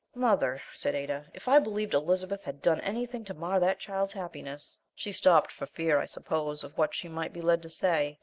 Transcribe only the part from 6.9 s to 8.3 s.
she might be led to say.